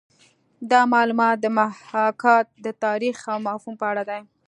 [0.71, 4.21] دا معلومات د محاکات د تاریخ او مفهوم په اړه دي